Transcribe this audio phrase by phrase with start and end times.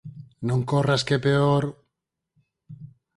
[0.47, 1.63] Non corras que é peor!